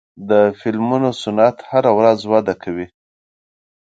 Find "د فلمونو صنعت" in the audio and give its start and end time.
0.29-1.57